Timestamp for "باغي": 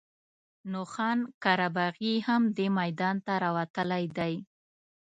1.75-2.13